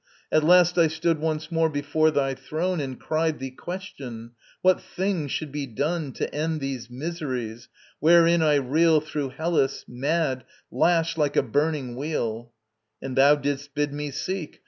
[0.31, 4.31] At last I stood once more before thy throne And cried thee question,
[4.63, 10.43] what thing should be done To end these miseries, wherein I reel Through Hellas, mad,
[10.71, 12.51] lashed like a burning wheel;
[12.99, 14.59] And thou didst bid me seek